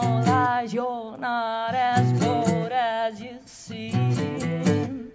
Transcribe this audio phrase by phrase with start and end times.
[0.00, 5.12] don't you're not as bold as you seem.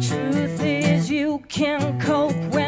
[0.00, 2.67] Truth is, you can cope when.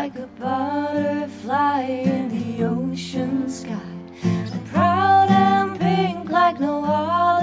[0.00, 3.92] like a butterfly in the ocean sky.
[4.24, 7.39] I'm proud and pink like no other.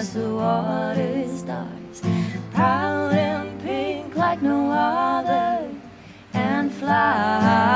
[0.00, 2.00] as the water stars,
[2.54, 5.68] proud and pink like no other,
[6.32, 7.69] and fly.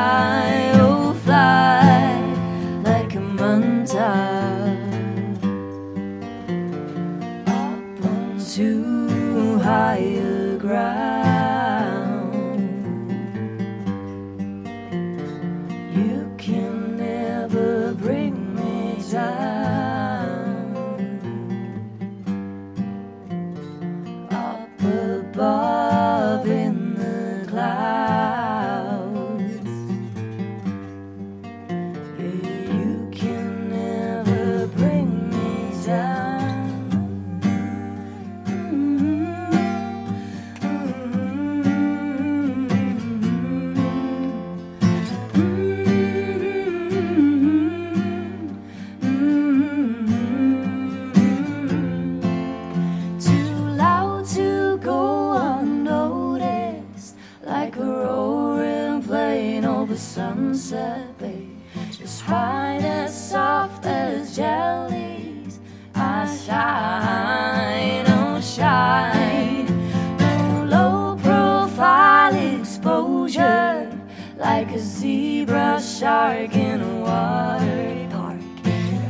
[74.75, 78.41] A zebra shark in a water park.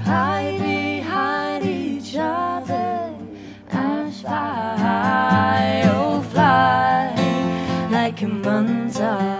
[0.05, 3.15] Hide behind each other
[3.71, 9.34] and fly, oh fly, like a manta.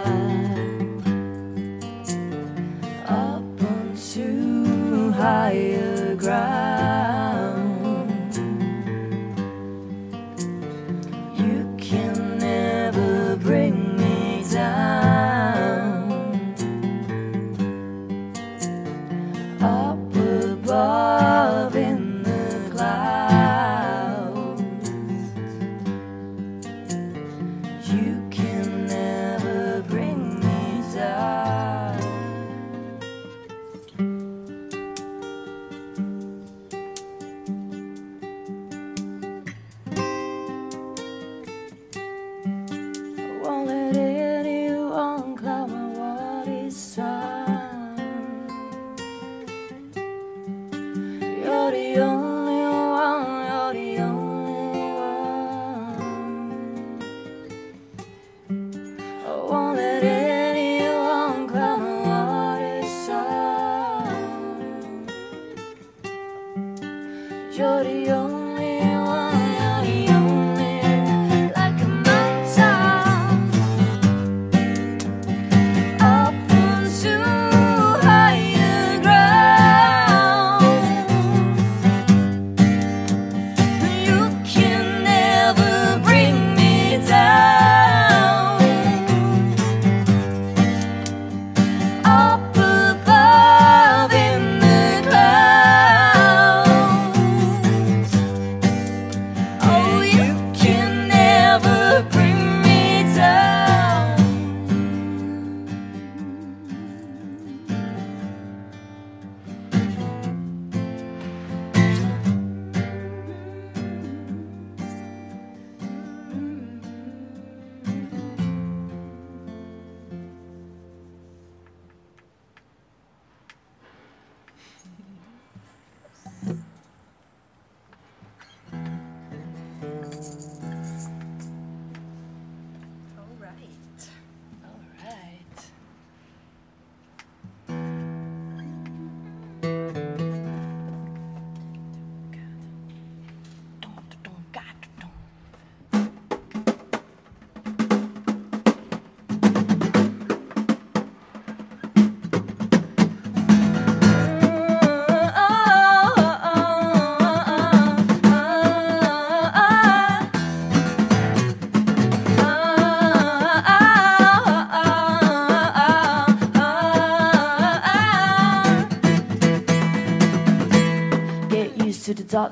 [67.57, 68.44] You're the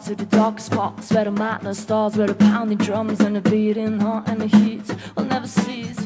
[0.00, 4.00] to the dark, spots Where the madness stars, where the pounding drums And the beating
[4.00, 4.84] heart and the heat
[5.16, 5.98] will never cease.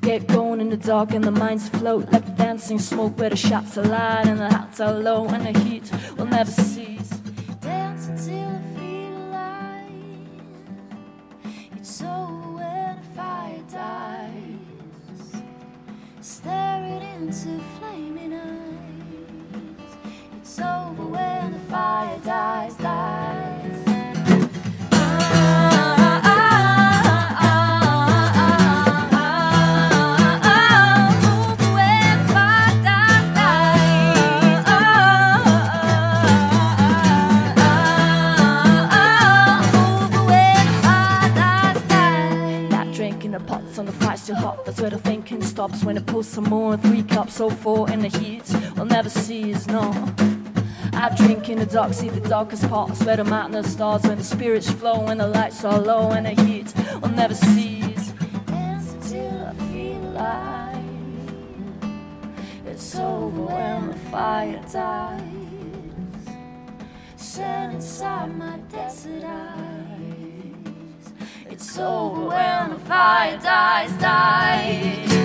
[0.00, 3.76] Get going in the dark and the minds float Like dancing smoke where the shots
[3.76, 6.75] are light And the hats are low and the heat will never cease
[46.46, 46.76] more.
[46.76, 48.44] Three cups or four in the heat.
[48.76, 49.92] We'll never cease, no.
[50.92, 54.06] I drink in the dark, see the darkest parts where the madness starts.
[54.06, 56.72] When the spirits flow, when the lights are low, and the heat
[57.02, 58.12] will never cease.
[58.46, 60.84] Dance until I feel alive.
[62.66, 65.22] It's over when the fire dies.
[67.16, 69.76] Sand inside my desert eyes.
[71.50, 75.15] It's over when the fire dies, dies.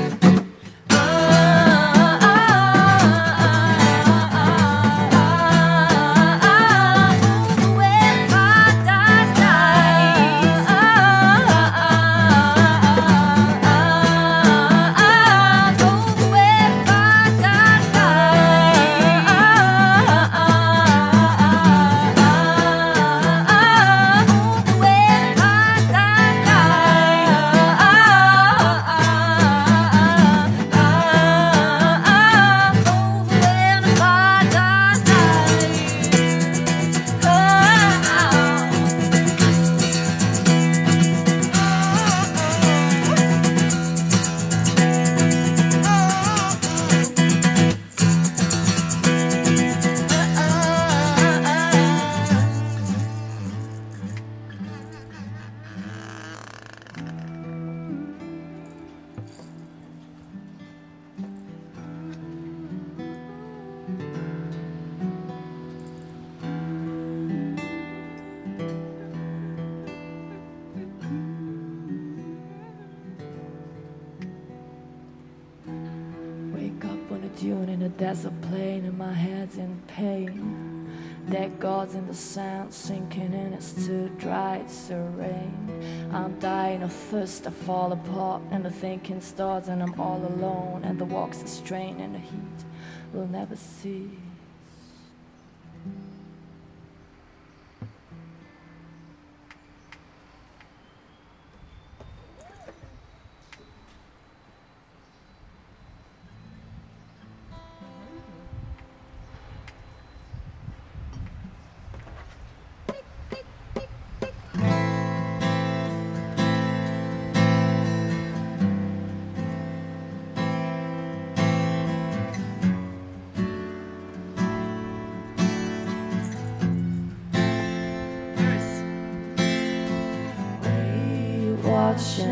[78.52, 80.90] Plain, and my head's in pain.
[81.30, 86.10] Dead gods in the sand, sinking in, it's too dry, it's to rain.
[86.12, 90.84] I'm dying of thirst, I fall apart, and the thinking starts, and I'm all alone,
[90.84, 92.66] and the walks are strained, and the heat
[93.14, 94.31] will never cease.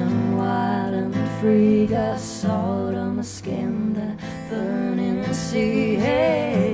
[0.09, 4.17] Watching wild and free, got salt on my skin, that
[4.49, 5.95] burning sea.
[5.95, 6.68] Hey,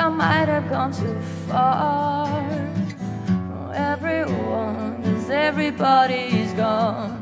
[0.00, 2.42] I might have gone too far
[3.26, 7.19] from everyone, cause everybody's gone.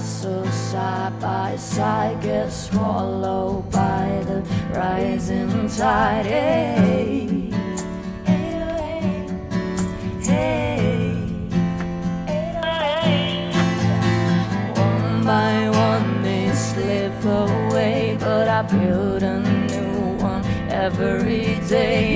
[0.00, 6.24] Sand side by side get swallowed by the rising tide.
[6.24, 7.26] Hey,
[8.24, 9.10] Hey,
[13.02, 13.50] hey,
[14.74, 22.07] One by one they slip away, but I build a new one every day.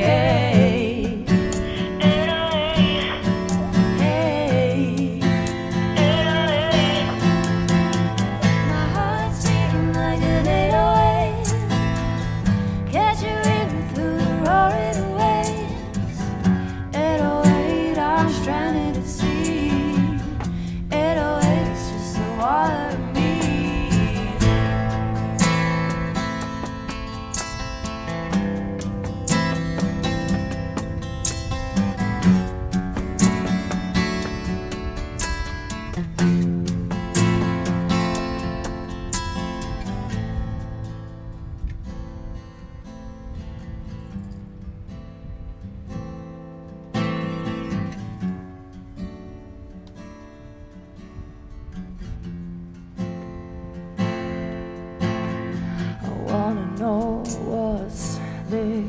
[58.52, 58.85] There.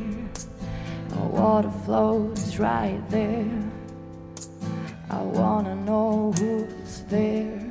[1.32, 3.64] Water flows right there.
[5.10, 7.63] I wanna know who's there.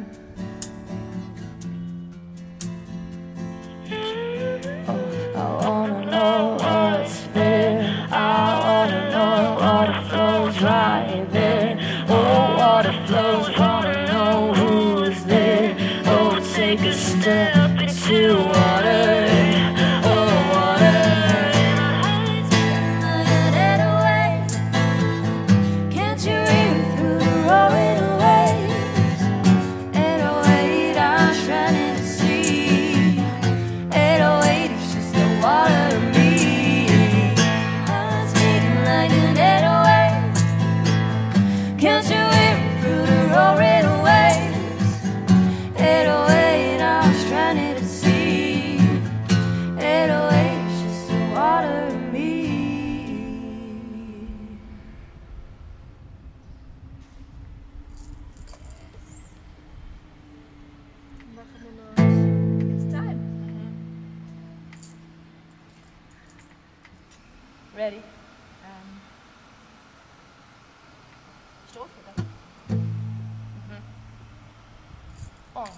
[75.54, 75.68] One,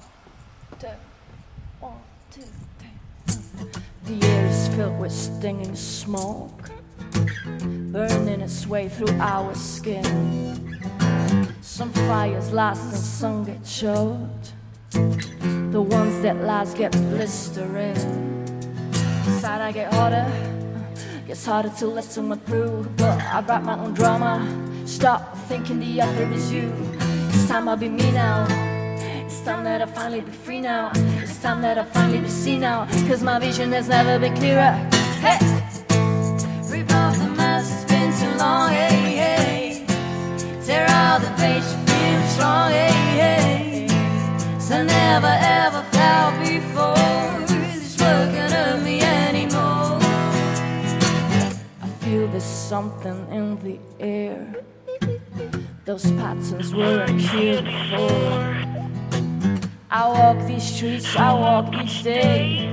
[0.78, 0.86] two,
[1.80, 1.94] one,
[2.30, 2.42] two,
[2.78, 3.66] three.
[4.04, 6.70] The air is filled with stinging smoke,
[7.90, 10.78] burning its way through our skin.
[11.60, 14.52] Some fires last and some get choked.
[14.92, 17.96] The ones that last get blistering.
[19.26, 20.30] Inside I get harder,
[21.26, 22.88] gets harder to let someone through.
[22.96, 24.38] But I write my own drama.
[24.86, 26.72] Stop thinking the other is you.
[27.30, 28.73] It's time I'll be me now.
[29.44, 30.90] It's time that I finally be free now.
[30.94, 32.86] It's time that I finally be seen now.
[33.06, 34.72] Cause my vision has never been clearer.
[35.20, 35.36] Hey!
[36.70, 38.70] Rip off the mask, it's been too long.
[38.70, 39.86] Hey, hey.
[40.64, 42.70] Tear out the page, feel strong.
[42.70, 42.88] Hey,
[43.20, 44.58] hey.
[44.58, 46.94] So never ever felt before.
[48.00, 50.00] World can hurt me anymore.
[51.82, 54.64] I feel there's something in the air.
[55.84, 58.73] Those patterns weren't here before.
[59.96, 62.66] I walk these streets, I walk each day.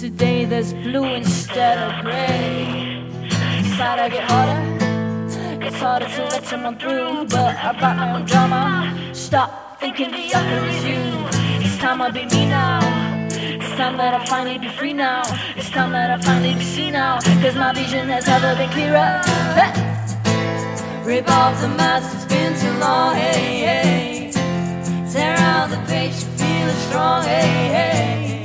[0.00, 3.04] Today there's blue instead of gray.
[3.58, 4.60] Inside I get harder.
[5.62, 8.64] It's harder to let someone through, but I write my own drama.
[9.12, 11.02] Stop thinking the other is you.
[11.62, 12.80] It's time I be me now.
[13.28, 15.20] It's time that I finally be free now.
[15.54, 17.20] It's time that I finally be seen now.
[17.42, 19.20] Cause my vision has never been clearer.
[19.52, 21.04] Hey!
[21.04, 23.16] Rip off the mask, it's been too long.
[23.16, 24.13] Hey, hey.
[25.14, 27.22] Tear out the page, feel it strong.
[27.22, 28.42] Hey, hey.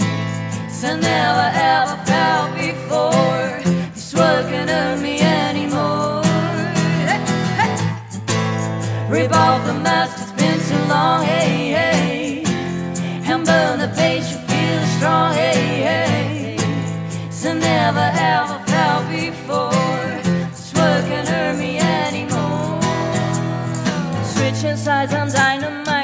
[0.69, 3.57] So never ever felt before.
[3.95, 6.21] This world can hurt me anymore.
[7.09, 7.25] Hey,
[7.59, 9.09] hey.
[9.09, 11.23] Rip off the mask, it's been too long.
[11.23, 12.43] Hey, hey.
[13.25, 15.33] And burn the page, you feel it strong.
[15.33, 16.57] Hey, hey.
[17.31, 19.71] So never ever felt before.
[20.51, 22.79] This world can hurt me anymore.
[24.23, 25.98] Switching sides on dynamite.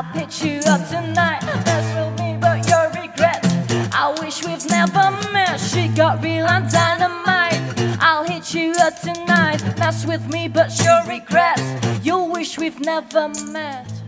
[0.00, 1.42] I'll pitch you up tonight.
[1.66, 3.44] Mess with me, but your regret.
[3.92, 5.60] I wish we've never met.
[5.60, 7.60] She got real on dynamite.
[8.00, 9.60] I'll hit you up tonight.
[9.78, 11.60] Mess with me, but your regret.
[12.02, 13.99] You wish we've never met.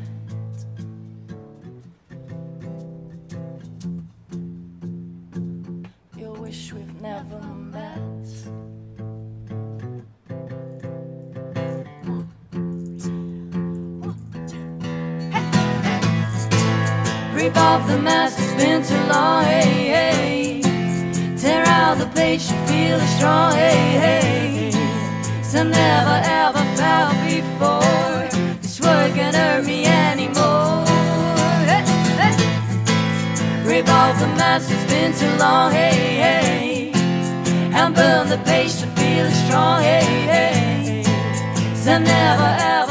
[17.52, 19.44] Rip off the mask, it's been too long.
[19.44, 20.62] Hey, hey.
[21.36, 23.52] Tear out the page, you feel it strong.
[23.52, 24.70] Hey, hey.
[25.42, 28.56] So never ever felt before.
[28.62, 30.86] This world can hurt me anymore.
[31.68, 31.84] Hey,
[32.22, 33.68] hey.
[33.68, 35.72] Rip off the mask, it's been too long.
[35.72, 36.92] Hey, hey.
[37.74, 39.82] And burn the page to feel it strong.
[39.82, 41.02] Hey, hey.
[41.74, 42.81] So never ever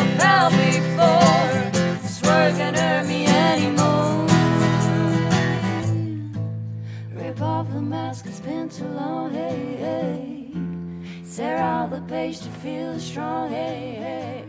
[11.36, 13.52] Tear out the page to feel strong.
[13.52, 14.46] Hey, hey.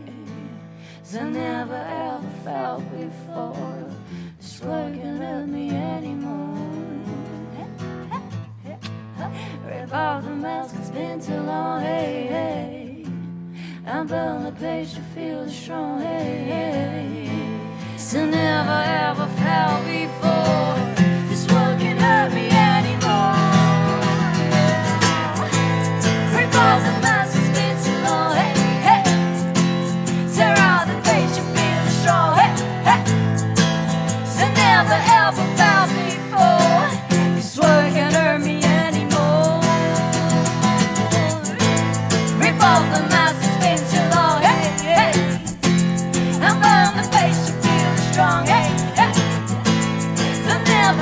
[1.03, 3.83] So never ever felt before.
[4.63, 6.57] World can hurt me anymore.
[9.65, 11.81] Rip off the mask, it's been too long.
[11.81, 13.05] Hey, hey.
[13.85, 16.01] I'm on the page to feel strong.
[16.01, 17.97] Hey, hey.
[17.97, 20.92] So never ever felt before.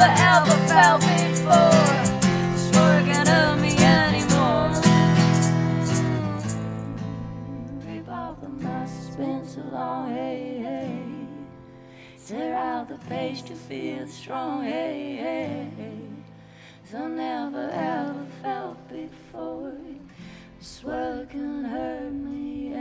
[0.01, 1.91] Never ever felt before.
[3.27, 4.69] Hurt me anymore.
[8.41, 8.49] The
[9.07, 10.09] it's been too long.
[10.11, 10.95] Hey.
[12.25, 14.63] Tear out the page to feel strong.
[16.85, 19.73] So never ever felt before.
[20.59, 22.73] This world can hurt me